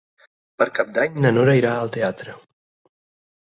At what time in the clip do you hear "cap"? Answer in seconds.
0.79-0.89